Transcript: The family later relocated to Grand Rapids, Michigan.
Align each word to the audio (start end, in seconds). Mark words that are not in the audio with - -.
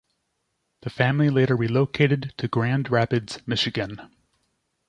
The 0.81 0.89
family 0.89 1.29
later 1.29 1.55
relocated 1.55 2.33
to 2.37 2.47
Grand 2.47 2.89
Rapids, 2.89 3.37
Michigan. 3.45 4.01